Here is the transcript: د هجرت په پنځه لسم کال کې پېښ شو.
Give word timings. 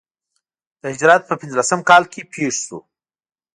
د 0.81 0.83
هجرت 0.93 1.21
په 1.29 1.33
پنځه 1.39 1.57
لسم 1.59 1.79
کال 1.89 2.03
کې 2.11 2.21
پېښ 2.33 2.53
شو. 2.65 2.79